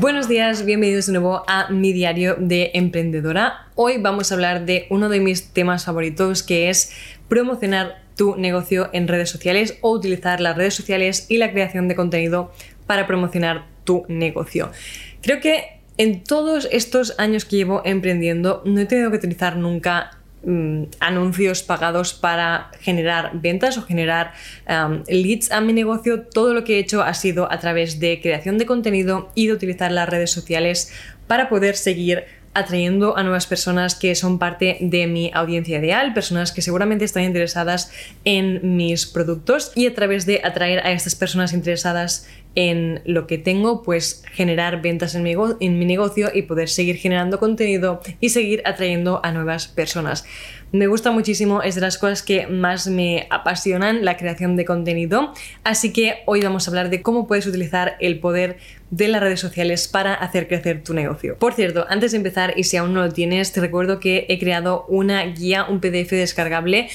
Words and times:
Buenos 0.00 0.26
días, 0.26 0.64
bienvenidos 0.64 1.06
de 1.06 1.12
nuevo 1.12 1.44
a 1.46 1.68
mi 1.70 1.92
diario 1.92 2.36
de 2.38 2.70
emprendedora. 2.74 3.66
Hoy 3.74 3.98
vamos 3.98 4.30
a 4.30 4.34
hablar 4.34 4.64
de 4.64 4.86
uno 4.90 5.08
de 5.08 5.20
mis 5.20 5.52
temas 5.52 5.84
favoritos 5.84 6.42
que 6.42 6.70
es 6.70 6.92
promocionar 7.28 8.02
tu 8.16 8.36
negocio 8.36 8.88
en 8.92 9.06
redes 9.06 9.30
sociales 9.30 9.78
o 9.80 9.90
utilizar 9.90 10.40
las 10.40 10.56
redes 10.56 10.74
sociales 10.74 11.26
y 11.28 11.36
la 11.36 11.52
creación 11.52 11.88
de 11.88 11.96
contenido 11.96 12.52
para 12.86 13.06
promocionar 13.06 13.66
tu 13.84 14.04
negocio. 14.08 14.70
Creo 15.20 15.40
que 15.40 15.80
en 15.98 16.24
todos 16.24 16.68
estos 16.72 17.14
años 17.18 17.44
que 17.44 17.56
llevo 17.56 17.82
emprendiendo 17.84 18.62
no 18.64 18.80
he 18.80 18.86
tenido 18.86 19.10
que 19.10 19.18
utilizar 19.18 19.56
nunca 19.56 20.21
Mm, 20.44 20.86
anuncios 20.98 21.62
pagados 21.62 22.14
para 22.14 22.72
generar 22.80 23.30
ventas 23.34 23.78
o 23.78 23.82
generar 23.82 24.32
um, 24.68 25.04
leads 25.06 25.52
a 25.52 25.60
mi 25.60 25.72
negocio, 25.72 26.22
todo 26.22 26.52
lo 26.52 26.64
que 26.64 26.76
he 26.76 26.78
hecho 26.80 27.02
ha 27.02 27.14
sido 27.14 27.50
a 27.52 27.60
través 27.60 28.00
de 28.00 28.20
creación 28.20 28.58
de 28.58 28.66
contenido 28.66 29.30
y 29.36 29.46
de 29.46 29.52
utilizar 29.52 29.92
las 29.92 30.08
redes 30.08 30.32
sociales 30.32 30.92
para 31.28 31.48
poder 31.48 31.76
seguir 31.76 32.24
atrayendo 32.54 33.16
a 33.16 33.22
nuevas 33.22 33.46
personas 33.46 33.94
que 33.94 34.14
son 34.14 34.38
parte 34.38 34.78
de 34.80 35.06
mi 35.06 35.30
audiencia 35.32 35.78
ideal, 35.78 36.12
personas 36.12 36.52
que 36.52 36.60
seguramente 36.60 37.04
están 37.04 37.22
interesadas 37.22 37.92
en 38.24 38.76
mis 38.76 39.06
productos 39.06 39.72
y 39.74 39.86
a 39.86 39.94
través 39.94 40.26
de 40.26 40.40
atraer 40.44 40.80
a 40.80 40.92
estas 40.92 41.14
personas 41.14 41.52
interesadas 41.52 42.28
en 42.54 43.02
lo 43.04 43.26
que 43.26 43.38
tengo, 43.38 43.82
pues 43.82 44.22
generar 44.32 44.82
ventas 44.82 45.14
en 45.14 45.22
mi, 45.22 45.34
en 45.60 45.78
mi 45.78 45.84
negocio 45.84 46.30
y 46.32 46.42
poder 46.42 46.68
seguir 46.68 46.96
generando 46.96 47.38
contenido 47.38 48.00
y 48.20 48.30
seguir 48.30 48.62
atrayendo 48.64 49.20
a 49.24 49.32
nuevas 49.32 49.68
personas. 49.68 50.24
Me 50.72 50.86
gusta 50.86 51.10
muchísimo, 51.10 51.62
es 51.62 51.74
de 51.74 51.82
las 51.82 51.98
cosas 51.98 52.22
que 52.22 52.46
más 52.46 52.86
me 52.86 53.26
apasionan, 53.28 54.06
la 54.06 54.16
creación 54.16 54.56
de 54.56 54.64
contenido. 54.64 55.34
Así 55.64 55.92
que 55.92 56.22
hoy 56.24 56.40
vamos 56.40 56.66
a 56.66 56.70
hablar 56.70 56.88
de 56.88 57.02
cómo 57.02 57.26
puedes 57.26 57.46
utilizar 57.46 57.96
el 58.00 58.20
poder 58.20 58.56
de 58.90 59.08
las 59.08 59.20
redes 59.20 59.40
sociales 59.40 59.86
para 59.86 60.14
hacer 60.14 60.48
crecer 60.48 60.82
tu 60.82 60.94
negocio. 60.94 61.36
Por 61.38 61.52
cierto, 61.52 61.84
antes 61.90 62.12
de 62.12 62.16
empezar, 62.16 62.54
y 62.56 62.64
si 62.64 62.78
aún 62.78 62.94
no 62.94 63.02
lo 63.02 63.12
tienes, 63.12 63.52
te 63.52 63.60
recuerdo 63.60 64.00
que 64.00 64.24
he 64.30 64.38
creado 64.38 64.86
una 64.88 65.22
guía, 65.24 65.64
un 65.64 65.80
PDF 65.80 66.10
descargable 66.10 66.88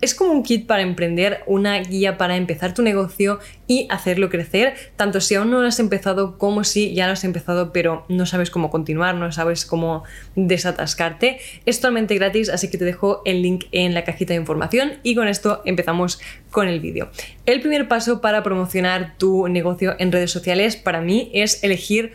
es 0.00 0.14
como 0.14 0.32
un 0.32 0.42
kit 0.42 0.66
para 0.66 0.82
emprender, 0.82 1.42
una 1.46 1.78
guía 1.78 2.16
para 2.16 2.36
empezar 2.36 2.74
tu 2.74 2.82
negocio 2.82 3.38
y 3.66 3.86
hacerlo 3.90 4.30
crecer, 4.30 4.74
tanto 4.96 5.20
si 5.20 5.34
aún 5.34 5.50
no 5.50 5.60
lo 5.60 5.66
has 5.66 5.80
empezado 5.80 6.38
como 6.38 6.64
si 6.64 6.94
ya 6.94 7.06
lo 7.06 7.12
has 7.12 7.24
empezado 7.24 7.72
pero 7.72 8.04
no 8.08 8.24
sabes 8.26 8.50
cómo 8.50 8.70
continuar, 8.70 9.14
no 9.14 9.30
sabes 9.32 9.66
cómo 9.66 10.04
desatascarte. 10.36 11.38
Es 11.66 11.80
totalmente 11.80 12.14
gratis, 12.14 12.48
así 12.48 12.70
que 12.70 12.78
te 12.78 12.84
dejo 12.84 13.22
el 13.24 13.42
link 13.42 13.64
en 13.72 13.94
la 13.94 14.04
cajita 14.04 14.32
de 14.32 14.40
información 14.40 14.92
y 15.02 15.14
con 15.14 15.28
esto 15.28 15.62
empezamos 15.64 16.20
con 16.50 16.68
el 16.68 16.80
vídeo. 16.80 17.10
El 17.46 17.60
primer 17.60 17.88
paso 17.88 18.20
para 18.20 18.42
promocionar 18.42 19.16
tu 19.18 19.48
negocio 19.48 19.96
en 19.98 20.12
redes 20.12 20.30
sociales 20.30 20.76
para 20.76 21.00
mí 21.00 21.30
es 21.34 21.62
elegir 21.64 22.12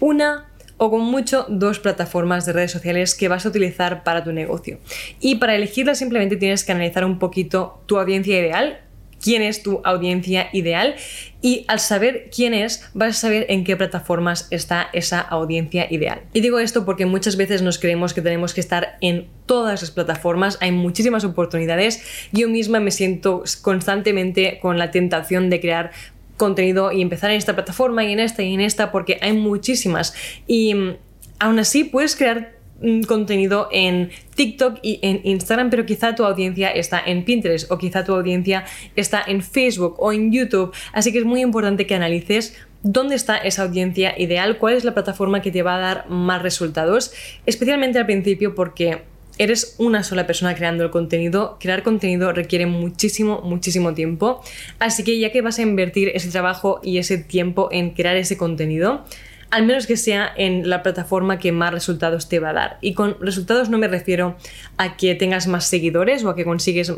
una 0.00 0.53
o 0.76 0.90
con 0.90 1.02
mucho 1.02 1.46
dos 1.48 1.78
plataformas 1.78 2.46
de 2.46 2.52
redes 2.52 2.72
sociales 2.72 3.14
que 3.14 3.28
vas 3.28 3.46
a 3.46 3.48
utilizar 3.48 4.02
para 4.02 4.24
tu 4.24 4.32
negocio. 4.32 4.78
Y 5.20 5.36
para 5.36 5.54
elegirlas 5.54 5.98
simplemente 5.98 6.36
tienes 6.36 6.64
que 6.64 6.72
analizar 6.72 7.04
un 7.04 7.18
poquito 7.18 7.82
tu 7.86 7.98
audiencia 7.98 8.38
ideal, 8.38 8.80
quién 9.24 9.40
es 9.40 9.62
tu 9.62 9.80
audiencia 9.84 10.50
ideal 10.52 10.96
y 11.40 11.64
al 11.68 11.80
saber 11.80 12.28
quién 12.34 12.52
es 12.52 12.90
vas 12.92 13.16
a 13.16 13.20
saber 13.20 13.46
en 13.48 13.64
qué 13.64 13.74
plataformas 13.74 14.48
está 14.50 14.88
esa 14.92 15.20
audiencia 15.20 15.86
ideal. 15.90 16.22
Y 16.34 16.40
digo 16.40 16.58
esto 16.58 16.84
porque 16.84 17.06
muchas 17.06 17.36
veces 17.36 17.62
nos 17.62 17.78
creemos 17.78 18.12
que 18.12 18.20
tenemos 18.20 18.52
que 18.52 18.60
estar 18.60 18.98
en 19.00 19.26
todas 19.46 19.80
las 19.80 19.90
plataformas, 19.90 20.58
hay 20.60 20.72
muchísimas 20.72 21.24
oportunidades, 21.24 22.02
yo 22.32 22.48
misma 22.48 22.80
me 22.80 22.90
siento 22.90 23.44
constantemente 23.62 24.58
con 24.60 24.78
la 24.78 24.90
tentación 24.90 25.48
de 25.48 25.60
crear 25.60 25.90
contenido 26.36 26.92
y 26.92 27.02
empezar 27.02 27.30
en 27.30 27.36
esta 27.36 27.54
plataforma 27.54 28.04
y 28.04 28.12
en 28.12 28.20
esta 28.20 28.42
y 28.42 28.54
en 28.54 28.60
esta 28.60 28.90
porque 28.90 29.18
hay 29.20 29.32
muchísimas. 29.32 30.14
Y 30.46 30.74
mm, 30.74 30.96
aún 31.38 31.58
así 31.58 31.84
puedes 31.84 32.16
crear 32.16 32.54
mm, 32.80 33.02
contenido 33.02 33.68
en 33.72 34.10
TikTok 34.34 34.78
y 34.82 34.98
en 35.02 35.20
Instagram, 35.24 35.70
pero 35.70 35.86
quizá 35.86 36.14
tu 36.14 36.24
audiencia 36.24 36.70
está 36.70 37.00
en 37.04 37.24
Pinterest 37.24 37.70
o 37.70 37.78
quizá 37.78 38.04
tu 38.04 38.14
audiencia 38.14 38.64
está 38.96 39.22
en 39.26 39.42
Facebook 39.42 39.96
o 39.98 40.12
en 40.12 40.32
YouTube. 40.32 40.72
Así 40.92 41.12
que 41.12 41.18
es 41.18 41.24
muy 41.24 41.40
importante 41.40 41.86
que 41.86 41.94
analices 41.94 42.56
dónde 42.82 43.14
está 43.14 43.36
esa 43.38 43.62
audiencia 43.62 44.14
ideal, 44.18 44.58
cuál 44.58 44.74
es 44.74 44.84
la 44.84 44.92
plataforma 44.92 45.40
que 45.40 45.50
te 45.50 45.62
va 45.62 45.76
a 45.76 45.80
dar 45.80 46.08
más 46.10 46.42
resultados, 46.42 47.12
especialmente 47.46 47.98
al 47.98 48.06
principio 48.06 48.54
porque 48.54 49.02
eres 49.38 49.74
una 49.78 50.02
sola 50.02 50.26
persona 50.26 50.54
creando 50.54 50.84
el 50.84 50.90
contenido, 50.90 51.56
crear 51.60 51.82
contenido 51.82 52.32
requiere 52.32 52.66
muchísimo, 52.66 53.40
muchísimo 53.42 53.94
tiempo. 53.94 54.42
Así 54.78 55.04
que 55.04 55.18
ya 55.18 55.32
que 55.32 55.42
vas 55.42 55.58
a 55.58 55.62
invertir 55.62 56.10
ese 56.14 56.30
trabajo 56.30 56.80
y 56.82 56.98
ese 56.98 57.18
tiempo 57.18 57.68
en 57.72 57.90
crear 57.90 58.16
ese 58.16 58.36
contenido, 58.36 59.04
al 59.50 59.66
menos 59.66 59.86
que 59.86 59.96
sea 59.96 60.32
en 60.36 60.68
la 60.68 60.82
plataforma 60.82 61.38
que 61.38 61.52
más 61.52 61.72
resultados 61.72 62.28
te 62.28 62.40
va 62.40 62.50
a 62.50 62.52
dar. 62.52 62.78
Y 62.80 62.94
con 62.94 63.16
resultados 63.20 63.68
no 63.68 63.78
me 63.78 63.88
refiero 63.88 64.36
a 64.76 64.96
que 64.96 65.14
tengas 65.14 65.46
más 65.46 65.66
seguidores 65.66 66.24
o 66.24 66.30
a 66.30 66.36
que, 66.36 66.44
consigues, 66.44 66.92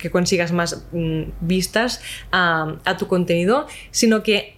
que 0.00 0.10
consigas 0.10 0.52
más 0.52 0.86
mm, 0.92 1.22
vistas 1.40 2.00
a, 2.30 2.76
a 2.84 2.96
tu 2.96 3.08
contenido, 3.08 3.66
sino 3.90 4.22
que 4.22 4.55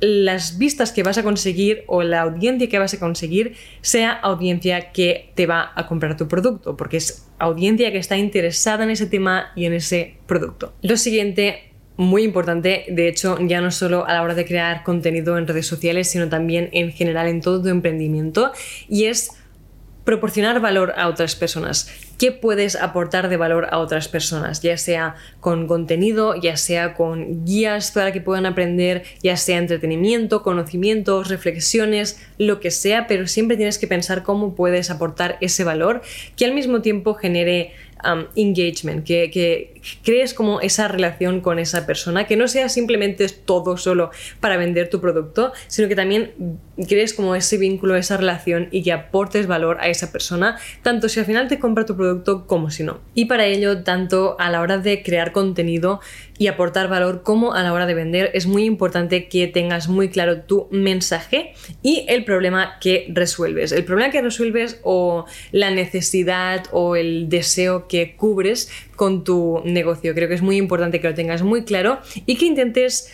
las 0.00 0.58
vistas 0.58 0.92
que 0.92 1.02
vas 1.02 1.18
a 1.18 1.22
conseguir 1.22 1.84
o 1.86 2.02
la 2.02 2.22
audiencia 2.22 2.68
que 2.68 2.78
vas 2.78 2.94
a 2.94 2.98
conseguir 2.98 3.54
sea 3.82 4.12
audiencia 4.12 4.92
que 4.92 5.30
te 5.34 5.46
va 5.46 5.72
a 5.74 5.86
comprar 5.86 6.16
tu 6.16 6.28
producto, 6.28 6.76
porque 6.76 6.96
es 6.96 7.26
audiencia 7.38 7.92
que 7.92 7.98
está 7.98 8.16
interesada 8.16 8.84
en 8.84 8.90
ese 8.90 9.06
tema 9.06 9.52
y 9.54 9.66
en 9.66 9.74
ese 9.74 10.16
producto. 10.26 10.72
Lo 10.82 10.96
siguiente, 10.96 11.72
muy 11.96 12.22
importante, 12.22 12.86
de 12.88 13.08
hecho, 13.08 13.38
ya 13.40 13.60
no 13.60 13.70
solo 13.70 14.06
a 14.06 14.14
la 14.14 14.22
hora 14.22 14.34
de 14.34 14.44
crear 14.44 14.82
contenido 14.84 15.36
en 15.36 15.46
redes 15.46 15.66
sociales, 15.66 16.10
sino 16.10 16.28
también 16.28 16.70
en 16.72 16.92
general 16.92 17.28
en 17.28 17.40
todo 17.40 17.62
tu 17.62 17.68
emprendimiento, 17.68 18.52
y 18.88 19.04
es 19.04 19.30
proporcionar 20.04 20.60
valor 20.60 20.94
a 20.96 21.08
otras 21.08 21.36
personas. 21.36 21.90
¿Qué 22.20 22.32
puedes 22.32 22.76
aportar 22.76 23.30
de 23.30 23.38
valor 23.38 23.68
a 23.70 23.78
otras 23.78 24.06
personas? 24.06 24.60
Ya 24.60 24.76
sea 24.76 25.14
con 25.40 25.66
contenido, 25.66 26.34
ya 26.36 26.58
sea 26.58 26.92
con 26.92 27.46
guías 27.46 27.92
para 27.92 28.12
que 28.12 28.20
puedan 28.20 28.44
aprender, 28.44 29.04
ya 29.22 29.38
sea 29.38 29.56
entretenimiento, 29.56 30.42
conocimientos, 30.42 31.30
reflexiones, 31.30 32.20
lo 32.36 32.60
que 32.60 32.70
sea, 32.70 33.06
pero 33.06 33.26
siempre 33.26 33.56
tienes 33.56 33.78
que 33.78 33.86
pensar 33.86 34.22
cómo 34.22 34.54
puedes 34.54 34.90
aportar 34.90 35.38
ese 35.40 35.64
valor 35.64 36.02
que 36.36 36.44
al 36.44 36.52
mismo 36.52 36.82
tiempo 36.82 37.14
genere 37.14 37.72
engagement, 38.36 39.02
que, 39.04 39.79
crees 40.04 40.34
como 40.34 40.60
esa 40.60 40.88
relación 40.88 41.40
con 41.40 41.58
esa 41.58 41.86
persona, 41.86 42.26
que 42.26 42.36
no 42.36 42.48
sea 42.48 42.68
simplemente 42.68 43.28
todo 43.28 43.76
solo 43.76 44.10
para 44.40 44.56
vender 44.56 44.90
tu 44.90 45.00
producto, 45.00 45.52
sino 45.66 45.88
que 45.88 45.96
también 45.96 46.32
crees 46.88 47.14
como 47.14 47.34
ese 47.34 47.58
vínculo, 47.58 47.96
esa 47.96 48.16
relación 48.16 48.68
y 48.70 48.82
que 48.82 48.92
aportes 48.92 49.46
valor 49.46 49.78
a 49.80 49.88
esa 49.88 50.12
persona, 50.12 50.58
tanto 50.82 51.08
si 51.08 51.20
al 51.20 51.26
final 51.26 51.48
te 51.48 51.58
compra 51.58 51.86
tu 51.86 51.96
producto 51.96 52.46
como 52.46 52.70
si 52.70 52.82
no. 52.82 53.00
Y 53.14 53.26
para 53.26 53.46
ello, 53.46 53.82
tanto 53.82 54.36
a 54.38 54.50
la 54.50 54.60
hora 54.60 54.78
de 54.78 55.02
crear 55.02 55.32
contenido 55.32 56.00
y 56.38 56.46
aportar 56.46 56.88
valor 56.88 57.22
como 57.22 57.52
a 57.52 57.62
la 57.62 57.72
hora 57.72 57.86
de 57.86 57.94
vender, 57.94 58.30
es 58.34 58.46
muy 58.46 58.64
importante 58.64 59.28
que 59.28 59.46
tengas 59.46 59.88
muy 59.88 60.08
claro 60.08 60.42
tu 60.42 60.68
mensaje 60.70 61.52
y 61.82 62.06
el 62.08 62.24
problema 62.24 62.78
que 62.80 63.06
resuelves. 63.12 63.72
El 63.72 63.84
problema 63.84 64.10
que 64.10 64.22
resuelves 64.22 64.80
o 64.82 65.26
la 65.52 65.70
necesidad 65.70 66.64
o 66.72 66.96
el 66.96 67.28
deseo 67.28 67.88
que 67.88 68.16
cubres 68.16 68.70
con 68.96 69.24
tu 69.24 69.62
negocio. 69.74 70.14
Creo 70.14 70.28
que 70.28 70.34
es 70.34 70.42
muy 70.42 70.56
importante 70.56 71.00
que 71.00 71.08
lo 71.08 71.14
tengas 71.14 71.42
muy 71.42 71.64
claro 71.64 71.98
y 72.26 72.36
que 72.36 72.46
intentes 72.46 73.12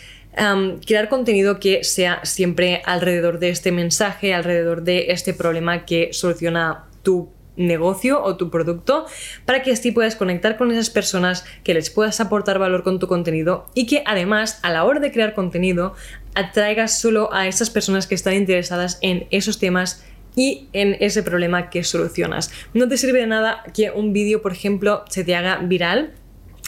crear 0.87 1.09
contenido 1.09 1.59
que 1.59 1.83
sea 1.83 2.21
siempre 2.25 2.83
alrededor 2.85 3.39
de 3.39 3.49
este 3.49 3.73
mensaje, 3.73 4.35
alrededor 4.35 4.83
de 4.83 5.07
este 5.09 5.33
problema 5.33 5.87
que 5.87 6.11
soluciona 6.13 6.85
tu 7.03 7.31
negocio 7.57 8.23
o 8.23 8.37
tu 8.37 8.51
producto 8.51 9.07
para 9.47 9.63
que 9.63 9.73
así 9.73 9.93
puedas 9.93 10.15
conectar 10.15 10.59
con 10.59 10.71
esas 10.71 10.91
personas, 10.91 11.47
que 11.65 11.73
les 11.73 11.89
puedas 11.89 12.21
aportar 12.21 12.59
valor 12.59 12.83
con 12.83 12.99
tu 12.99 13.07
contenido 13.07 13.67
y 13.73 13.87
que 13.87 14.03
además 14.05 14.61
a 14.63 14.71
la 14.71 14.85
hora 14.85 15.01
de 15.01 15.11
crear 15.11 15.33
contenido 15.33 15.95
atraigas 16.35 17.01
solo 17.01 17.33
a 17.33 17.49
esas 17.49 17.71
personas 17.71 18.07
que 18.07 18.15
están 18.15 18.35
interesadas 18.35 18.99
en 19.01 19.27
esos 19.31 19.59
temas 19.59 20.05
y 20.35 20.69
en 20.75 20.99
ese 21.01 21.23
problema 21.23 21.71
que 21.71 21.83
solucionas. 21.83 22.53
No 22.75 22.89
te 22.89 22.99
sirve 22.99 23.21
de 23.21 23.27
nada 23.27 23.65
que 23.73 23.91
un 23.91 24.13
vídeo, 24.13 24.43
por 24.43 24.53
ejemplo, 24.53 25.03
se 25.09 25.25
te 25.25 25.35
haga 25.35 25.57
viral 25.63 26.13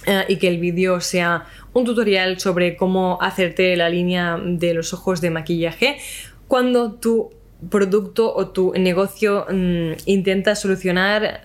eh, 0.08 0.25
y 0.28 0.37
que 0.37 0.49
el 0.49 0.58
vídeo 0.58 1.00
sea 1.00 1.44
un 1.75 1.84
tutorial 1.84 2.40
sobre 2.40 2.76
cómo 2.76 3.19
hacerte 3.20 3.76
la 3.76 3.90
línea 3.90 4.38
de 4.43 4.72
los 4.72 4.94
ojos 4.94 5.20
de 5.20 5.28
maquillaje 5.28 5.99
cuando 6.46 6.93
tu 6.93 7.31
producto 7.69 8.34
o 8.34 8.49
tu 8.49 8.72
negocio 8.72 9.44
mm, 9.50 9.93
intenta 10.06 10.55
solucionar 10.55 11.43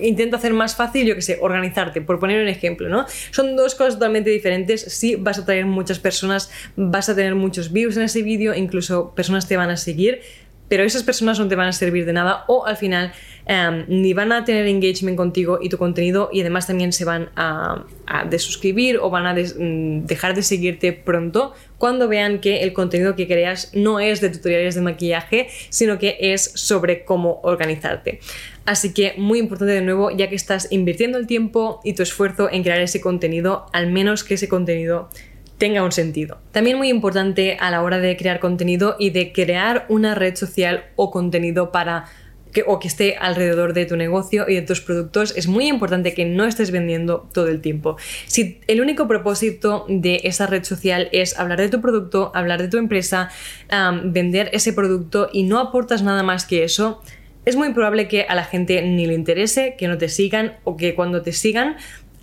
intenta 0.00 0.36
hacer 0.36 0.52
más 0.52 0.74
fácil, 0.74 1.06
yo 1.06 1.14
que 1.14 1.22
sé, 1.22 1.38
organizarte, 1.40 2.00
por 2.00 2.18
poner 2.18 2.42
un 2.42 2.48
ejemplo, 2.48 2.88
¿no? 2.88 3.06
Son 3.30 3.56
dos 3.56 3.74
cosas 3.74 3.94
totalmente 3.94 4.30
diferentes. 4.30 4.80
Sí, 4.82 5.16
vas 5.16 5.38
a 5.38 5.44
traer 5.44 5.66
muchas 5.66 5.98
personas, 5.98 6.50
vas 6.76 7.08
a 7.08 7.14
tener 7.14 7.34
muchos 7.34 7.72
views 7.72 7.96
en 7.96 8.04
ese 8.04 8.22
vídeo, 8.22 8.54
incluso 8.54 9.14
personas 9.14 9.48
te 9.48 9.56
van 9.56 9.70
a 9.70 9.76
seguir, 9.76 10.20
pero 10.70 10.84
esas 10.84 11.02
personas 11.02 11.38
no 11.40 11.48
te 11.48 11.56
van 11.56 11.66
a 11.66 11.72
servir 11.72 12.06
de 12.06 12.12
nada 12.12 12.44
o 12.46 12.64
al 12.64 12.76
final 12.76 13.12
em, 13.44 13.84
ni 13.88 14.14
van 14.14 14.30
a 14.30 14.44
tener 14.44 14.68
engagement 14.68 15.16
contigo 15.16 15.58
y 15.60 15.68
tu 15.68 15.78
contenido 15.78 16.30
y 16.32 16.40
además 16.42 16.68
también 16.68 16.92
se 16.92 17.04
van 17.04 17.28
a, 17.34 17.84
desuscribir 18.28 18.98
o 18.98 19.10
van 19.10 19.26
a 19.26 19.34
mm, 19.34 20.06
dejar 20.06 20.34
de 20.34 20.42
seguirte 20.42 20.92
pronto 20.92 21.54
cuando 21.76 22.08
vean 22.08 22.40
que 22.40 22.62
el 22.62 22.72
contenido 22.72 23.16
que 23.16 23.26
creas 23.26 23.72
no 23.74 23.98
es 23.98 24.20
de 24.20 24.30
tutoriales 24.30 24.74
de 24.74 24.80
maquillaje, 24.80 25.48
sino 25.70 25.98
que 25.98 26.16
es 26.20 26.52
sobre 26.54 27.04
cómo 27.04 27.40
organizarte. 27.42 28.20
Así 28.64 28.92
que 28.92 29.14
muy 29.16 29.38
importante 29.38 29.72
de 29.72 29.80
nuevo, 29.80 30.10
ya 30.10 30.28
que 30.28 30.36
estás 30.36 30.68
invirtiendo 30.70 31.18
el 31.18 31.26
tiempo 31.26 31.80
y 31.82 31.94
tu 31.94 32.02
esfuerzo 32.02 32.48
en 32.50 32.62
crear 32.62 32.80
ese 32.80 33.00
contenido, 33.00 33.66
al 33.72 33.90
menos 33.90 34.22
que 34.22 34.34
ese 34.34 34.48
contenido 34.48 35.08
tenga 35.60 35.84
un 35.84 35.92
sentido. 35.92 36.38
También 36.52 36.78
muy 36.78 36.88
importante 36.88 37.58
a 37.60 37.70
la 37.70 37.82
hora 37.82 37.98
de 37.98 38.16
crear 38.16 38.40
contenido 38.40 38.96
y 38.98 39.10
de 39.10 39.30
crear 39.30 39.84
una 39.88 40.14
red 40.16 40.34
social 40.34 40.86
o 40.96 41.10
contenido 41.10 41.70
para 41.70 42.06
que, 42.52 42.64
o 42.66 42.80
que 42.80 42.88
esté 42.88 43.16
alrededor 43.16 43.74
de 43.74 43.84
tu 43.84 43.94
negocio 43.96 44.46
y 44.48 44.54
de 44.54 44.62
tus 44.62 44.80
productos, 44.80 45.36
es 45.36 45.46
muy 45.46 45.68
importante 45.68 46.14
que 46.14 46.24
no 46.24 46.46
estés 46.46 46.70
vendiendo 46.70 47.28
todo 47.32 47.48
el 47.48 47.60
tiempo. 47.60 47.96
Si 48.26 48.58
el 48.68 48.80
único 48.80 49.06
propósito 49.06 49.84
de 49.88 50.22
esa 50.24 50.46
red 50.46 50.64
social 50.64 51.10
es 51.12 51.38
hablar 51.38 51.60
de 51.60 51.68
tu 51.68 51.80
producto, 51.82 52.32
hablar 52.34 52.60
de 52.60 52.68
tu 52.68 52.78
empresa, 52.78 53.28
vender 54.02 54.48
ese 54.52 54.72
producto 54.72 55.28
y 55.30 55.42
no 55.42 55.58
aportas 55.58 56.02
nada 56.02 56.22
más 56.22 56.46
que 56.46 56.64
eso, 56.64 57.02
es 57.44 57.54
muy 57.54 57.72
probable 57.74 58.08
que 58.08 58.22
a 58.22 58.34
la 58.34 58.44
gente 58.44 58.80
ni 58.82 59.06
le 59.06 59.14
interese, 59.14 59.76
que 59.78 59.88
no 59.88 59.98
te 59.98 60.08
sigan 60.08 60.56
o 60.64 60.76
que 60.78 60.94
cuando 60.94 61.20
te 61.20 61.32
sigan, 61.32 61.76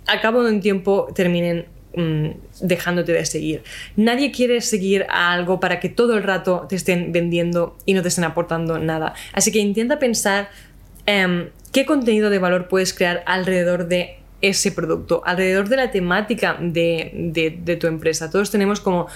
a 0.08 0.20
cabo 0.20 0.42
de 0.42 0.50
un 0.52 0.60
tiempo 0.60 1.06
terminen 1.14 1.66
Mm, 1.98 2.28
dejándote 2.60 3.12
de 3.12 3.26
seguir. 3.26 3.64
Nadie 3.96 4.30
quiere 4.30 4.60
seguir 4.60 5.04
a 5.10 5.32
algo 5.32 5.58
para 5.58 5.80
que 5.80 5.88
todo 5.88 6.16
el 6.16 6.22
rato 6.22 6.64
te 6.68 6.76
estén 6.76 7.10
vendiendo 7.10 7.76
y 7.86 7.94
no 7.94 8.02
te 8.02 8.08
estén 8.08 8.22
aportando 8.22 8.78
nada. 8.78 9.14
Así 9.32 9.50
que 9.50 9.58
intenta 9.58 9.98
pensar 9.98 10.48
em, 11.06 11.48
qué 11.72 11.86
contenido 11.86 12.30
de 12.30 12.38
valor 12.38 12.68
puedes 12.68 12.94
crear 12.94 13.24
alrededor 13.26 13.88
de 13.88 14.20
ese 14.42 14.70
producto, 14.70 15.22
alrededor 15.26 15.68
de 15.68 15.76
la 15.76 15.90
temática 15.90 16.56
de, 16.60 17.10
de 17.64 17.76
tu 17.76 17.88
empresa. 17.88 18.30
Todos 18.30 18.52
tenemos 18.52 18.80
como 18.80 19.08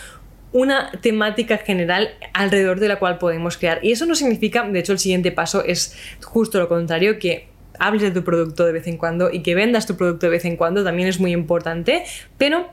una 0.52 0.90
temática 1.00 1.58
general 1.58 2.10
alrededor 2.34 2.80
de 2.80 2.88
la 2.88 2.98
cual 2.98 3.18
podemos 3.18 3.58
crear. 3.58 3.78
Y 3.84 3.92
eso 3.92 4.06
no 4.06 4.16
significa, 4.16 4.66
de 4.68 4.80
hecho 4.80 4.92
el 4.92 4.98
siguiente 4.98 5.30
paso 5.30 5.64
es 5.64 5.96
justo 6.20 6.58
lo 6.58 6.68
contrario, 6.68 7.20
que 7.20 7.51
hables 7.82 8.02
de 8.02 8.10
tu 8.12 8.22
producto 8.22 8.64
de 8.64 8.72
vez 8.72 8.86
en 8.86 8.96
cuando 8.96 9.30
y 9.30 9.42
que 9.42 9.54
vendas 9.54 9.86
tu 9.86 9.96
producto 9.96 10.26
de 10.26 10.30
vez 10.30 10.44
en 10.44 10.56
cuando 10.56 10.84
también 10.84 11.08
es 11.08 11.18
muy 11.18 11.32
importante, 11.32 12.04
pero 12.38 12.68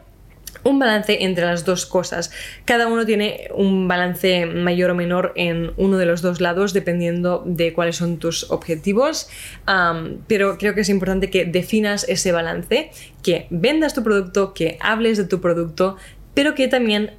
un 0.64 0.80
balance 0.80 1.24
entre 1.24 1.46
las 1.46 1.64
dos 1.66 1.86
cosas. 1.86 2.32
Cada 2.66 2.88
uno 2.88 3.06
tiene 3.06 3.50
un 3.54 3.88
balance 3.88 4.46
mayor 4.46 4.92
o 4.92 4.96
menor 4.96 5.32
en 5.36 5.72
uno 5.78 5.98
de 5.98 6.06
los 6.06 6.22
dos 6.22 6.42
lados 6.42 6.74
dependiendo 6.74 7.44
de 7.46 7.74
cuáles 7.74 7.98
son 7.98 8.18
tus 8.18 8.50
objetivos, 8.52 9.30
pero 10.28 10.58
creo 10.58 10.76
que 10.76 10.82
es 10.82 10.90
importante 10.90 11.30
que 11.30 11.46
definas 11.46 12.08
ese 12.08 12.32
balance, 12.32 12.92
que 13.24 13.48
vendas 13.50 13.94
tu 13.94 14.04
producto, 14.04 14.54
que 14.54 14.78
hables 14.80 15.18
de 15.18 15.26
tu 15.26 15.40
producto, 15.42 15.98
pero 16.34 16.56
que 16.56 16.68
también 16.68 17.12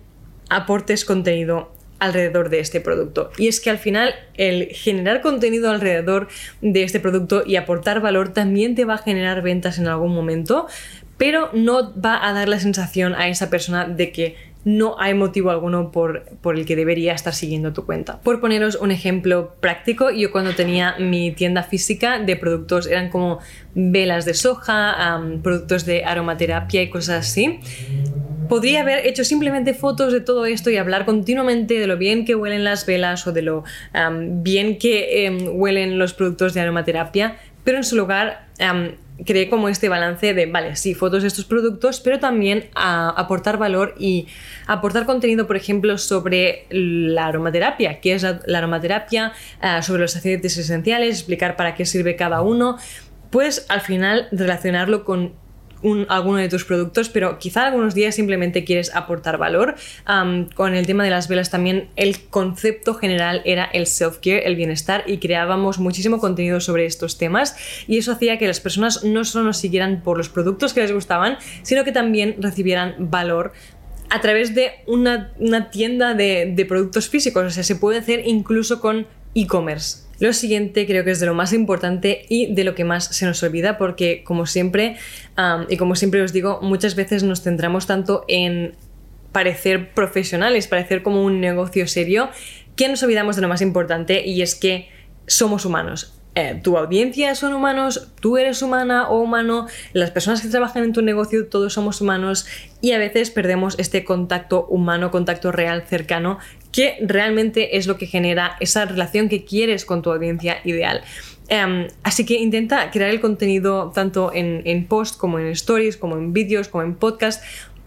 aportes 0.49 1.05
contenido 1.05 1.73
alrededor 2.01 2.49
de 2.49 2.61
este 2.61 2.81
producto. 2.81 3.31
Y 3.39 3.49
es 3.49 3.61
que 3.61 3.71
al 3.71 3.79
final 3.79 4.15
el 4.35 4.69
generar 4.69 5.21
contenido 5.21 5.71
alrededor 5.71 6.29
de 6.61 6.83
este 6.83 6.99
producto 6.99 7.43
y 7.47 7.57
aportar 7.57 8.01
valor 8.01 8.33
también 8.33 8.75
te 8.75 8.85
va 8.85 8.95
a 8.95 8.99
generar 8.99 9.43
ventas 9.43 9.79
en 9.79 9.87
algún 9.87 10.15
momento, 10.15 10.67
pero 11.17 11.51
no 11.53 11.95
va 12.01 12.27
a 12.27 12.33
dar 12.33 12.49
la 12.49 12.59
sensación 12.59 13.15
a 13.15 13.29
esa 13.29 13.51
persona 13.51 13.87
de 13.87 14.11
que 14.11 14.37
no 14.65 14.97
hay 14.99 15.15
motivo 15.15 15.51
alguno 15.51 15.91
por, 15.91 16.25
por, 16.43 16.59
el 16.59 16.67
que 16.67 16.77
debería 16.77 17.15
estar 17.15 17.35
siguiendo 17.35 17.73
tu 17.73 17.87
cuenta. 17.87 18.21
Por 18.21 18.41
poneros 18.41 18.77
un 18.77 18.91
ejemplo 18.91 19.55
práctico, 19.61 20.11
yo 20.11 20.31
cuando 20.33 20.55
tenía 20.55 20.97
mi 20.99 21.33
tienda 21.33 21.63
física 21.63 22.19
de 22.19 22.37
productos 22.37 22.87
eran 22.87 23.09
como 23.09 23.39
velas 23.75 24.27
de 24.27 24.35
soja, 24.35 25.21
productos 25.43 25.87
de 25.87 26.05
aromaterapia 26.05 26.83
y 26.83 26.91
cosas 26.91 27.27
así 27.27 27.61
podría 28.51 28.83
haber 28.83 29.07
hecho 29.07 29.25
simplemente 29.25 29.73
fotos 29.73 30.13
de 30.13 30.21
todo 30.21 30.45
esto 30.45 30.69
y 30.69 30.77
hablar 30.77 31.07
continuamente 31.07 31.79
de 31.79 31.87
lo 31.87 31.97
bien 31.97 32.27
que 32.27 32.35
huelen 32.35 32.65
las 32.65 32.85
velas 32.85 33.27
o 33.27 33.33
de 33.33 33.41
lo 33.41 33.65
bien 34.19 34.77
que 34.77 35.25
em, 35.25 35.49
huelen 35.53 35.99
los 35.99 36.13
productos 36.13 36.53
de 36.53 36.61
aromaterapia, 36.61 37.39
pero 37.65 37.79
en 37.79 37.85
su 37.85 37.97
lugar 37.97 38.49
creé 39.25 39.49
como 39.49 39.69
este 39.69 39.89
balance 39.89 40.35
de, 40.35 40.47
vale, 40.47 40.77
sí, 40.77 40.95
fotos 40.95 41.23
de 41.23 41.29
estos 41.29 41.45
productos, 41.45 42.01
pero 42.01 42.19
también 42.19 42.67
aportar 42.75 43.59
valor 43.59 43.95
y 43.99 44.27
aportar 44.67 45.07
contenido, 45.07 45.47
por 45.47 45.57
ejemplo, 45.57 45.99
sobre 45.99 46.67
la 46.71 47.27
aromaterapia, 47.27 48.01
qué 48.01 48.15
es 48.15 48.23
la, 48.23 48.59
aromaterapia, 48.59 49.33
ah, 49.61 49.83
sobre 49.83 50.03
los 50.03 50.17
aceites 50.17 50.57
esenciales, 50.57 51.17
explicar 51.17 51.57
para 51.57 51.75
qué 51.75 51.87
sirve 51.87 52.17
cada 52.17 52.43
uno. 52.43 52.79
Pues 53.31 53.67
al 53.69 53.81
final 53.81 54.29
relacionarlo 54.33 55.05
con 55.05 55.35
alguno 56.09 56.39
de 56.39 56.49
tus 56.49 56.65
productos, 56.65 57.09
pero 57.09 57.39
quizá 57.39 57.67
algunos 57.67 57.95
días 57.95 58.15
simplemente 58.15 58.65
quieres 58.65 58.95
aportar 58.95 59.39
valor. 59.39 59.77
con 60.55 60.75
el 60.75 60.87
tema 60.87 61.05
de 61.05 61.11
las 61.11 61.29
velas 61.29 61.51
también 61.51 61.89
el 61.97 62.21
concepto 62.29 62.95
general 62.95 63.43
era 63.45 63.65
el 63.65 63.87
self-care, 63.87 64.43
el 64.45 64.57
bienestar 64.57 65.05
y 65.07 65.19
creábamos 65.19 65.79
muchísimo 65.79 66.19
contenido 66.19 66.61
sobre 66.61 66.87
estos 66.87 67.19
temas 67.19 67.57
y 67.87 67.99
eso 67.99 68.13
hacía 68.13 68.39
que 68.39 68.47
las 68.47 68.61
personas 68.61 69.05
no 69.05 69.25
solo 69.25 69.47
nos 69.47 69.59
siguieran 69.59 70.03
por 70.03 70.17
los 70.17 70.29
productos 70.29 70.73
que 70.73 70.81
les 70.81 70.93
gustaban, 70.93 71.39
sino 71.63 71.85
que 71.85 71.93
también 71.93 72.37
recibieran 72.39 72.95
valor 72.99 73.53
a 74.11 74.21
través 74.21 74.55
de 74.55 74.73
una, 74.87 75.33
tienda 75.71 76.15
de 76.15 76.67
productos 76.69 77.09
físicos, 77.09 77.45
o 77.45 77.51
sea, 77.51 77.63
se 77.63 77.77
puede 77.77 77.99
hacer 77.99 78.27
incluso 78.27 78.81
con 78.81 79.07
e-commerce. 79.35 80.10
Lo 80.21 80.35
siguiente 80.35 80.87
creo 80.87 81.03
que 81.03 81.11
es 81.11 81.21
de 81.21 81.27
lo 81.27 81.35
más 81.35 81.53
importante 81.55 82.27
y 82.29 82.55
de 82.55 82.63
lo 82.63 82.75
que 82.75 82.85
más 82.85 83.07
se 83.07 83.25
nos 83.25 83.43
olvida 83.43 83.79
porque 83.79 84.23
como 84.23 84.45
siempre, 84.47 84.97
y 85.69 85.77
como 85.79 85.97
siempre 85.97 86.23
os 86.23 86.33
digo, 86.33 86.61
muchas 86.63 86.95
veces 86.95 87.23
nos 87.23 87.41
centramos 87.41 87.87
tanto 87.87 88.27
en 88.29 88.75
parecer 89.33 89.95
profesionales, 89.95 90.69
parecer 90.69 91.03
como 91.03 91.25
un 91.25 91.41
negocio 91.41 91.87
serio, 91.89 92.29
que 92.77 92.89
nos 92.89 93.03
olvidamos 93.03 93.37
de 93.37 93.43
lo 93.43 93.49
más 93.49 93.63
importante 93.63 94.27
y 94.27 94.43
es 94.43 94.55
que 94.55 94.91
somos 95.27 95.65
humanos. 95.65 96.20
Eh, 96.37 96.61
tu 96.63 96.79
audiencia 96.79 97.35
son 97.35 97.55
humanos, 97.55 98.09
tú 98.21 98.39
eres 98.39 98.63
humana 98.63 99.09
o 99.09 99.21
humano, 99.21 99.67
las 99.93 100.13
personas 100.13 100.41
que 100.41 100.49
trabajan 100.49 100.85
en 100.85 100.93
tu 100.93 101.03
negocio, 101.03 101.49
todos 101.49 101.73
somos 101.73 102.01
humanos 102.01 102.47
y 102.81 102.93
a 102.93 102.99
veces 102.99 103.31
perdemos 103.31 103.77
este 103.81 104.05
contacto 104.05 104.65
humano, 104.67 105.11
contacto 105.11 105.51
real, 105.51 105.83
cercano, 105.89 106.39
que 106.71 106.99
realmente 107.03 107.77
es 107.77 107.89
lo 107.89 107.99
que 107.99 108.07
genera 108.07 108.57
esa 108.61 108.85
relación 108.85 109.29
que 109.29 109.45
quieres 109.45 109.85
con 109.85 110.03
tu 110.03 110.13
audiencia 110.13 110.59
ideal. 110.65 111.03
Em, 111.49 111.89
así 112.05 112.25
que 112.25 112.35
intenta 112.35 112.93
crear 112.93 113.11
el 113.11 113.21
contenido 113.21 113.91
tanto 113.93 114.31
en, 114.33 114.87
post 114.87 115.19
como 115.19 115.41
en 115.41 115.49
stories, 115.49 115.97
como 115.97 116.17
en 116.17 116.33
vídeos, 116.33 116.69
como 116.69 116.85
en 116.85 116.95
podcast, 116.95 117.43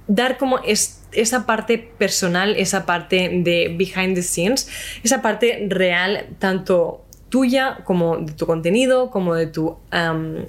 dar 0.07 0.38
como 0.38 0.60
esa 0.66 1.46
parte 1.46 1.77
personal, 1.77 2.56
esa 2.58 2.86
parte 2.86 3.29
de 3.32 3.74
behind 3.77 4.15
the 4.15 4.22
scenes, 4.22 4.70
esa 5.01 5.22
parte 5.22 5.65
real, 5.70 6.25
tanto 6.39 7.06
tuya, 7.34 7.80
como 7.84 8.18
de 8.18 8.34
tu 8.34 8.46
contenido, 8.46 9.10
como 9.10 9.34
de 9.34 9.48
tu 9.48 9.80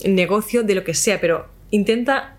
negocio, 0.04 0.64
de 0.64 0.74
lo 0.74 0.84
que 0.84 0.92
sea, 0.92 1.18
pero 1.18 1.46
intenta 1.70 2.36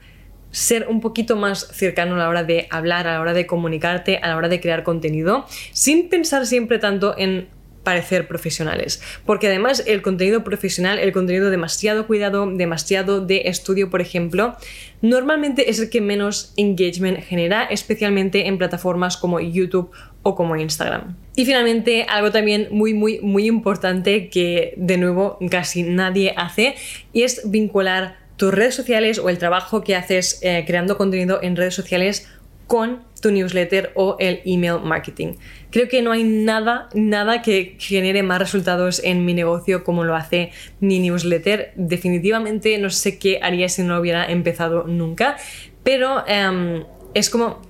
ser 0.51 0.85
un 0.87 1.01
poquito 1.01 1.35
más 1.35 1.67
cercano 1.73 2.13
a 2.13 2.19
la 2.19 2.29
hora 2.29 2.43
de 2.43 2.67
hablar, 2.69 3.07
a 3.07 3.13
la 3.13 3.21
hora 3.21 3.33
de 3.33 3.47
comunicarte, 3.47 4.19
a 4.19 4.27
la 4.27 4.37
hora 4.37 4.47
de 4.47 4.61
crear 4.61 4.83
contenido, 4.83 5.47
sin 5.71 6.09
pensar 6.09 6.45
siempre 6.45 6.77
tanto 6.77 7.17
en 7.17 7.47
parecer 7.85 8.27
profesionales. 8.27 9.01
Porque 9.25 9.47
además 9.47 9.81
el 9.87 10.01
contenido 10.01 10.43
profesional, 10.43 10.99
el 10.99 11.13
contenido 11.13 11.49
demasiado 11.49 12.05
cuidado, 12.05 12.45
demasiado 12.51 13.21
de 13.21 13.43
estudio, 13.45 13.89
por 13.89 14.01
ejemplo, 14.01 14.57
normalmente 15.01 15.69
es 15.69 15.79
el 15.79 15.89
que 15.89 16.01
menos 16.01 16.53
engagement 16.57 17.21
genera, 17.21 17.63
especialmente 17.63 18.47
en 18.47 18.57
plataformas 18.57 19.15
como 19.15 19.39
YouTube 19.39 19.91
o 20.23 20.35
como 20.35 20.57
Instagram. 20.57 21.15
Y 21.37 21.45
finalmente, 21.45 22.05
algo 22.09 22.31
también 22.31 22.67
muy, 22.71 22.93
muy, 22.93 23.19
muy 23.21 23.45
importante 23.45 24.27
que 24.29 24.73
de 24.75 24.97
nuevo 24.97 25.37
casi 25.49 25.83
nadie 25.83 26.33
hace 26.35 26.75
y 27.13 27.23
es 27.23 27.49
vincular 27.49 28.17
tus 28.35 28.53
redes 28.53 28.75
sociales 28.75 29.19
o 29.19 29.29
el 29.29 29.37
trabajo 29.37 29.81
que 29.81 29.95
haces 29.95 30.39
eh, 30.41 30.65
creando 30.67 30.97
contenido 30.97 31.39
en 31.41 31.55
redes 31.55 31.75
sociales 31.75 32.27
con 32.67 33.03
tu 33.25 33.31
newsletter 33.31 33.91
o 33.95 34.17
el 34.19 34.41
email 34.45 34.79
marketing. 34.83 35.33
Creo 35.71 35.87
que 35.87 36.03
no 36.03 36.11
hay 36.11 36.23
nada, 36.23 36.89
nada 36.93 37.41
que 37.41 37.75
genere 37.79 38.21
más 38.21 38.37
resultados 38.37 39.01
en 39.03 39.25
mi 39.25 39.33
negocio 39.33 39.83
como 39.83 40.03
lo 40.03 40.15
hace 40.15 40.51
mi 40.79 40.99
newsletter. 40.99 41.73
Definitivamente 41.75 42.77
no 42.77 42.91
sé 42.91 43.17
qué 43.17 43.39
haría 43.41 43.67
si 43.67 43.81
no 43.81 43.99
hubiera 43.99 44.25
empezado 44.25 44.83
nunca, 44.83 45.37
pero 45.81 46.23
em, 46.27 46.83
es 47.15 47.31
como 47.31 47.61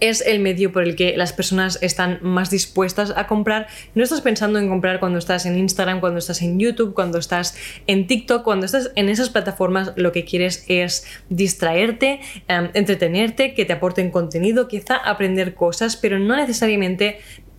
es 0.00 0.20
el 0.20 0.40
medio 0.40 0.72
por 0.72 0.82
el 0.82 0.96
que 0.96 1.16
las 1.16 1.32
personas 1.32 1.78
están 1.82 2.18
más 2.22 2.50
dispuestas 2.50 3.12
a 3.16 3.26
comprar. 3.26 3.66
No 3.94 4.02
estás 4.02 4.20
pensando 4.20 4.58
en 4.58 4.68
comprar 4.68 5.00
cuando 5.00 5.18
estás 5.18 5.46
en 5.46 5.58
Instagram, 5.58 6.00
cuando 6.00 6.18
estás 6.18 6.42
en 6.42 6.58
YouTube, 6.58 6.94
cuando 6.94 7.18
estás 7.18 7.56
en 7.86 8.06
TikTok, 8.06 8.42
cuando 8.42 8.66
estás 8.66 8.90
en 8.94 9.08
esas 9.08 9.30
plataformas, 9.30 9.92
lo 9.96 10.12
que 10.12 10.24
quieres 10.24 10.64
es 10.68 11.06
distraerte, 11.28 12.20
em, 12.48 12.70
entretenerte, 12.74 13.54
que 13.54 13.64
te 13.64 13.72
aporten 13.72 14.10
contenido, 14.10 14.68
quizá 14.68 14.96
aprender 14.96 15.54
cosas, 15.54 15.96
pero 15.96 16.18
no 16.18 16.36
necesariamente 16.36 17.18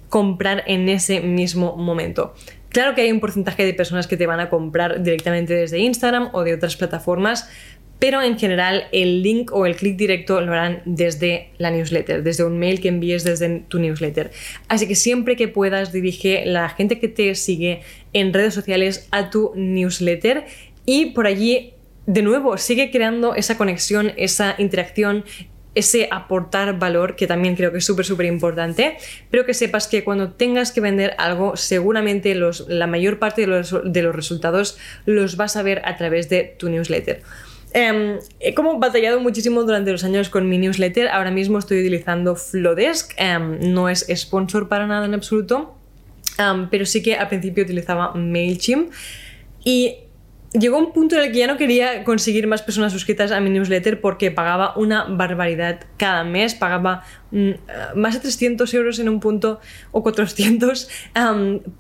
comprar 0.10 0.64
en 0.68 0.90
ese 0.90 1.22
mismo 1.22 1.76
momento. 1.76 2.34
Claro 2.70 2.94
que 2.94 3.02
hay 3.02 3.12
un 3.12 3.20
porcentaje 3.20 3.66
de 3.66 3.74
personas 3.74 4.06
que 4.06 4.16
te 4.16 4.28
van 4.28 4.40
a 4.40 4.50
comprar 4.50 5.02
directamente 5.02 5.56
desde 5.56 5.80
Instagram 5.80 6.30
o 6.34 6.44
de 6.44 6.54
otras 6.54 6.76
plataformas, 6.76 7.50
pero 8.00 8.22
en 8.22 8.40
general 8.40 8.86
el 8.92 9.22
link 9.22 9.52
o 9.54 9.66
el 9.66 9.76
clic 9.76 9.98
directo 9.98 10.42
lo 10.42 10.54
harán 10.54 10.82
desde 10.86 11.50
la 11.58 11.70
newsletter, 11.70 12.24
desde 12.24 12.46
un 12.46 12.58
mail 12.58 12.80
que 12.80 12.88
envíes 12.88 13.26
desde 13.26 13.60
tu 13.68 13.80
newsletter. 13.80 14.32
Así 14.70 14.88
que 14.88 14.96
siempre 14.96 15.36
que 15.36 15.50
puedas 15.50 15.92
dirige 15.92 16.46
la 16.46 16.70
gente 16.70 17.00
que 17.00 17.10
te 17.10 17.36
sigue 17.36 17.82
en 18.14 18.34
redes 18.34 18.54
sociales 18.54 19.08
a 19.12 19.30
tu 19.30 19.52
newsletter 19.56 20.46
y 20.86 21.08
por 21.08 21.28
allí 21.28 21.74
de 22.06 22.22
nuevo 22.22 22.58
sigue 22.58 22.90
creando 22.90 23.36
esa 23.36 23.58
conexión, 23.58 24.14
esa 24.16 24.56
interacción, 24.58 25.26
ese 25.76 26.08
aportar 26.10 26.80
valor, 26.80 27.16
que 27.16 27.28
también 27.28 27.56
creo 27.56 27.72
que 27.72 27.78
es 27.78 27.86
súper, 27.86 28.06
súper 28.06 28.26
importante, 28.26 28.98
pero 29.30 29.46
que 29.46 29.54
sepas 29.54 29.88
que 29.88 30.04
cuando 30.04 30.32
tengas 30.32 30.72
que 30.72 30.82
vender 30.82 31.14
algo, 31.18 31.56
seguramente 31.56 32.34
la 32.34 32.88
mayor 32.88 33.20
parte 33.20 33.46
de 33.46 34.02
los 34.02 34.16
resultados 34.16 34.78
los 35.06 35.38
vas 35.38 35.56
a 35.56 35.64
ver 35.64 35.82
a 35.86 35.98
través 35.98 36.30
de 36.30 36.56
tu 36.58 36.70
newsletter. 36.70 37.22
Em, 37.74 38.18
he 38.40 38.54
como 38.56 38.80
batallado 38.80 39.20
muchísimo 39.20 39.64
durante 39.64 39.92
los 39.92 40.04
años 40.04 40.30
con 40.30 40.50
mi 40.50 40.58
newsletter. 40.58 41.08
Ahora 41.10 41.32
mismo 41.32 41.60
estoy 41.60 41.82
utilizando 41.82 42.36
Flowdesk. 42.36 43.14
Em, 43.18 43.60
no 43.74 43.90
es 43.90 44.06
sponsor 44.16 44.68
para 44.68 44.88
nada 44.88 45.06
en 45.06 45.14
absoluto. 45.14 45.76
Em, 46.38 46.70
pero 46.70 46.86
sí 46.86 47.04
que 47.04 47.16
al 47.16 47.28
principio 47.28 47.64
utilizaba 47.64 48.14
MailChimp. 48.16 48.92
Y 49.64 49.98
llegó 50.54 50.80
un 50.80 50.94
punto 50.94 51.16
en 51.16 51.22
el 51.22 51.32
que 51.32 51.38
ya 51.38 51.48
no 51.48 51.58
quería 51.58 52.04
conseguir 52.04 52.48
más 52.48 52.64
personas 52.64 52.92
suscritas 52.92 53.32
a 53.32 53.40
mi 53.40 53.52
newsletter 53.52 54.02
porque 54.02 54.32
pagaba 54.32 54.76
una 54.76 55.04
barbaridad 55.04 55.82
cada 55.98 56.24
mes. 56.24 56.56
Pagaba 56.56 57.04
mm, 57.32 57.52
más 57.96 58.16
de 58.16 58.22
300 58.22 58.74
euros 58.74 58.98
en 58.98 59.10
un 59.10 59.20
punto 59.20 59.60
o 59.92 60.02
400 60.02 60.90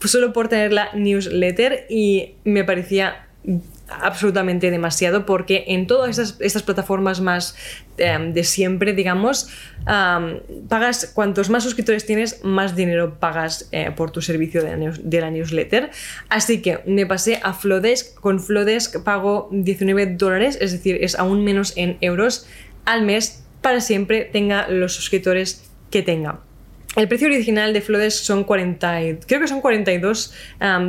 solo 0.05 0.33
por 0.33 0.49
tener 0.49 0.71
la 0.71 0.89
newsletter 0.93 1.87
y 1.89 2.35
me 2.43 2.63
parecía 2.63 3.25
absolutamente 4.01 4.71
demasiado 4.71 5.25
porque 5.25 5.65
en 5.67 5.87
todas 5.87 6.17
estas, 6.39 6.63
plataformas 6.63 7.21
más 7.21 7.55
em, 7.97 8.33
de 8.33 8.43
siempre, 8.43 8.93
digamos, 8.93 9.49
pagas, 10.67 11.11
cuantos 11.13 11.49
más 11.49 11.63
suscriptores 11.63 12.05
tienes, 12.05 12.43
más 12.43 12.75
dinero 12.75 13.19
pagas 13.19 13.69
eh, 13.71 13.91
por 13.95 14.11
tu 14.11 14.21
servicio 14.21 14.63
de 14.63 15.21
la, 15.21 15.31
newsletter. 15.31 15.91
Así 16.29 16.61
que 16.61 16.79
me 16.85 17.05
pasé 17.05 17.39
a 17.43 17.53
Flowdesk. 17.53 18.19
Con 18.19 18.39
Flowdesk 18.39 19.03
pago 19.03 19.49
19 19.51 20.15
dólares, 20.15 20.57
es 20.61 20.71
decir, 20.71 20.97
es 21.01 21.17
aún 21.17 21.43
menos 21.43 21.73
en 21.75 21.97
euros 22.01 22.47
al 22.85 23.03
mes 23.03 23.43
para 23.61 23.81
siempre 23.81 24.25
tenga 24.25 24.67
los 24.67 24.93
suscriptores 24.93 25.69
que 25.89 26.01
tenga. 26.01 26.39
El 26.99 27.07
precio 27.07 27.29
original 27.29 27.71
de 27.71 27.79
Flowdesk 27.79 28.25
son 28.25 28.43
40, 28.43 28.99
creo 29.25 29.39
que 29.39 29.47
son 29.47 29.61
42 29.61 30.33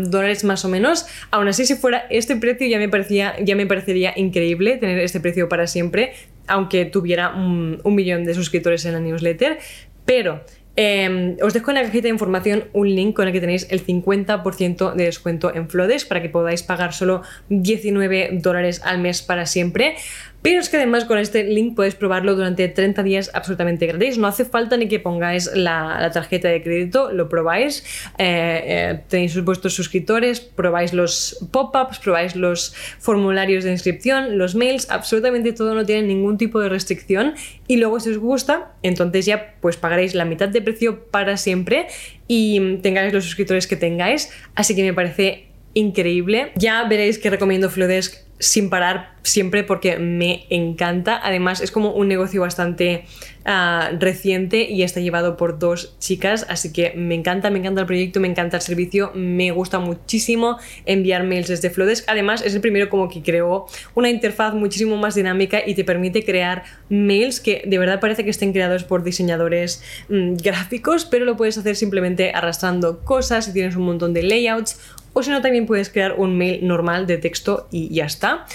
dólares 0.06 0.42
más 0.42 0.64
o 0.64 0.68
menos. 0.68 1.06
Aún 1.30 1.46
así, 1.46 1.64
si 1.66 1.76
fuera 1.76 2.04
este 2.10 2.34
precio 2.34 2.66
ya 2.66 2.78
me, 2.78 2.88
parecía, 2.88 3.36
ya 3.40 3.54
me 3.54 3.64
parecería 3.64 4.12
increíble 4.16 4.76
tener 4.78 4.98
este 4.98 5.20
precio 5.20 5.48
para 5.48 5.68
siempre, 5.68 6.14
aunque 6.48 6.84
tuviera 6.84 7.32
un, 7.36 7.80
un 7.84 7.94
millón 7.94 8.24
de 8.24 8.34
suscriptores 8.34 8.84
en 8.86 8.94
la 8.94 8.98
newsletter. 8.98 9.60
Pero 10.04 10.40
Em, 10.76 11.36
os 11.42 11.52
dejo 11.52 11.72
en 11.72 11.74
la 11.74 11.82
cajita 11.82 12.04
de 12.04 12.10
información 12.10 12.64
un 12.72 12.88
link 12.94 13.14
con 13.14 13.26
el 13.26 13.34
que 13.34 13.40
tenéis 13.40 13.66
el 13.70 13.84
50% 13.84 14.94
de 14.94 15.04
descuento 15.04 15.54
en 15.54 15.68
Flodes 15.68 16.04
para 16.04 16.22
que 16.22 16.30
podáis 16.30 16.62
pagar 16.62 16.94
solo 16.94 17.22
19 17.48 18.38
dólares 18.40 18.80
al 18.84 18.98
mes 18.98 19.20
para 19.20 19.44
siempre. 19.44 19.96
Pero 20.42 20.60
es 20.60 20.70
que 20.70 20.78
además 20.78 21.04
con 21.04 21.18
este 21.18 21.44
link 21.44 21.76
podéis 21.76 21.94
probarlo 21.94 22.34
durante 22.34 22.66
30 22.68 23.02
días 23.02 23.30
absolutamente 23.34 23.86
gratis. 23.86 24.16
No 24.16 24.26
hace 24.26 24.44
falta 24.44 24.76
ni 24.76 24.88
que 24.88 24.98
pongáis 24.98 25.50
la, 25.54 26.10
tarjeta 26.12 26.48
de 26.48 26.62
crédito, 26.62 27.12
lo 27.12 27.28
probáis. 27.28 27.84
Eh, 28.16 28.62
eh, 28.64 29.00
tenéis 29.08 29.38
vuestros 29.44 29.74
suscriptores, 29.74 30.40
probáis 30.40 30.94
los 30.94 31.46
pop-ups, 31.52 31.98
probáis 31.98 32.36
los 32.36 32.74
formularios 32.98 33.64
de 33.64 33.72
inscripción, 33.72 34.38
los 34.38 34.54
mails, 34.54 34.90
absolutamente 34.90 35.52
todo 35.52 35.74
no 35.74 35.84
tiene 35.84 36.08
ningún 36.08 36.38
tipo 36.38 36.58
de 36.60 36.70
restricción. 36.70 37.34
Y 37.66 37.76
luego 37.76 38.00
si 38.00 38.10
os 38.10 38.18
gusta, 38.18 38.72
entonces 38.82 39.26
ya 39.26 39.56
pues 39.60 39.76
pagaréis 39.76 40.14
la 40.14 40.24
mitad 40.24 40.48
de 40.48 40.62
precio 40.62 41.04
para 41.10 41.36
siempre 41.36 41.86
y 42.28 42.78
tengáis 42.78 43.12
los 43.12 43.24
suscriptores 43.24 43.66
que 43.66 43.76
tengáis. 43.76 44.30
Así 44.54 44.74
que 44.74 44.82
me 44.82 44.94
parece 44.94 45.49
increíble. 45.74 46.52
Ya 46.56 46.84
veréis 46.84 47.18
que 47.18 47.30
recomiendo 47.30 47.70
Flowdesk 47.70 48.30
sin 48.40 48.70
parar 48.70 49.16
siempre 49.22 49.64
porque 49.64 49.98
me 49.98 50.46
encanta. 50.48 51.20
Además, 51.22 51.60
es 51.60 51.70
como 51.70 51.92
un 51.92 52.08
negocio 52.08 52.40
bastante 52.40 53.04
ah, 53.44 53.90
reciente 53.98 54.62
y 54.62 54.82
está 54.82 55.00
llevado 55.00 55.36
por 55.36 55.58
dos 55.58 55.94
chicas, 55.98 56.46
así 56.48 56.72
que 56.72 56.94
me 56.96 57.14
encanta, 57.14 57.50
me 57.50 57.58
encanta 57.58 57.82
el 57.82 57.86
proyecto, 57.86 58.18
me 58.18 58.28
encanta 58.28 58.56
el 58.56 58.62
servicio, 58.62 59.12
me 59.14 59.50
gusta 59.50 59.78
muchísimo 59.78 60.58
enviar 60.86 61.24
mails 61.24 61.48
desde 61.48 61.68
Flowdesk. 61.68 62.08
Además, 62.08 62.42
es 62.42 62.54
el 62.54 62.62
primero 62.62 62.88
como 62.88 63.10
que 63.10 63.22
creó 63.22 63.66
una 63.94 64.08
interfaz 64.08 64.54
muchísimo 64.54 64.96
más 64.96 65.14
dinámica 65.14 65.60
y 65.64 65.74
te 65.74 65.84
permite 65.84 66.24
crear 66.24 66.64
mails 66.88 67.40
que 67.40 67.62
de 67.66 67.78
verdad 67.78 68.00
parece 68.00 68.24
que 68.24 68.30
estén 68.30 68.52
creados 68.52 68.84
por 68.84 69.04
diseñadores 69.04 69.82
mm, 70.08 70.36
gráficos, 70.36 71.04
pero 71.04 71.26
lo 71.26 71.36
puedes 71.36 71.58
hacer 71.58 71.76
simplemente 71.76 72.32
arrastrando 72.34 73.00
cosas 73.00 73.48
y 73.48 73.52
tienes 73.52 73.76
un 73.76 73.84
montón 73.84 74.14
de 74.14 74.22
layouts 74.22 74.80
o 75.12 75.22
si 75.22 75.30
no 75.30 75.40
también 75.40 75.66
puedes 75.66 75.90
crear 75.90 76.14
un 76.16 76.36
mail 76.36 76.66
normal 76.66 77.06
de 77.06 77.18
texto 77.18 77.68
y 77.70 77.92
ya 77.94 78.06
está. 78.06 78.46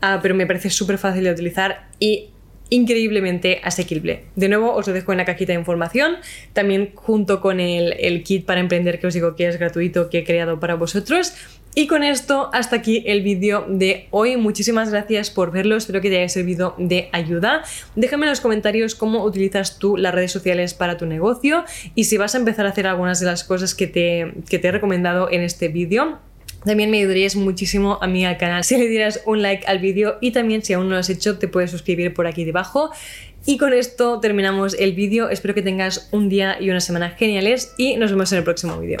Ah, 0.00 0.20
pero 0.22 0.34
me 0.34 0.46
parece 0.46 0.70
súper 0.70 0.98
fácil 0.98 1.24
de 1.24 1.32
utilizar 1.32 1.88
y 1.98 2.30
increíblemente 2.70 3.60
asequible. 3.64 4.24
De 4.36 4.48
nuevo, 4.48 4.74
os 4.74 4.86
lo 4.86 4.92
dejo 4.92 5.12
en 5.12 5.18
la 5.18 5.24
cajita 5.24 5.52
de 5.52 5.58
información, 5.58 6.16
también 6.52 6.92
junto 6.94 7.40
con 7.40 7.60
el, 7.60 7.94
el, 7.98 8.22
kit 8.22 8.44
para 8.44 8.60
emprender 8.60 9.00
que 9.00 9.06
os 9.06 9.14
digo 9.14 9.36
que 9.36 9.48
es 9.48 9.58
gratuito 9.58 10.10
que 10.10 10.18
he 10.18 10.24
creado 10.24 10.60
para 10.60 10.74
vosotros. 10.74 11.32
Y 11.74 11.86
con 11.86 12.02
esto, 12.02 12.50
hasta 12.52 12.76
aquí 12.76 13.04
el 13.06 13.22
vídeo 13.22 13.64
de 13.68 14.08
hoy. 14.10 14.36
Muchísimas 14.36 14.90
gracias 14.90 15.30
por 15.30 15.52
verlo, 15.52 15.76
espero 15.76 16.00
que 16.00 16.10
te 16.10 16.18
haya 16.18 16.28
servido 16.28 16.74
de 16.76 17.08
ayuda. 17.12 17.62
Déjame 17.94 18.26
en 18.26 18.30
los 18.30 18.40
comentarios 18.40 18.94
cómo 18.94 19.24
utilizas 19.24 19.78
tú 19.78 19.96
las 19.96 20.14
redes 20.14 20.32
sociales 20.32 20.74
para 20.74 20.96
tu 20.96 21.06
negocio 21.06 21.64
y 21.94 22.04
si 22.04 22.16
vas 22.16 22.34
a 22.34 22.38
empezar 22.38 22.66
a 22.66 22.70
hacer 22.70 22.86
algunas 22.86 23.20
de 23.20 23.26
las 23.26 23.44
cosas 23.44 23.74
que 23.74 23.86
te, 23.86 24.34
que 24.48 24.58
te 24.58 24.68
he 24.68 24.72
recomendado 24.72 25.30
en 25.30 25.42
este 25.42 25.68
vídeo. 25.68 26.18
También 26.64 26.90
me 26.90 26.98
ayudarías 26.98 27.36
muchísimo 27.36 27.98
a 28.00 28.08
mí 28.08 28.26
al 28.26 28.36
canal 28.36 28.64
si 28.64 28.76
le 28.76 28.88
dieras 28.88 29.22
un 29.26 29.42
like 29.42 29.64
al 29.68 29.78
vídeo 29.78 30.18
y 30.20 30.32
también 30.32 30.62
si 30.62 30.72
aún 30.72 30.88
no 30.88 30.94
lo 30.94 31.00
has 31.00 31.10
hecho 31.10 31.38
te 31.38 31.46
puedes 31.46 31.70
suscribir 31.70 32.12
por 32.12 32.26
aquí 32.26 32.44
debajo. 32.44 32.90
Y 33.46 33.58
con 33.58 33.72
esto 33.72 34.18
terminamos 34.18 34.74
el 34.74 34.94
vídeo, 34.94 35.30
espero 35.30 35.54
que 35.54 35.62
tengas 35.62 36.08
un 36.10 36.28
día 36.28 36.60
y 36.60 36.70
una 36.70 36.80
semana 36.80 37.10
geniales 37.10 37.72
y 37.78 37.96
nos 37.96 38.10
vemos 38.10 38.32
en 38.32 38.38
el 38.38 38.44
próximo 38.44 38.78
vídeo. 38.80 38.98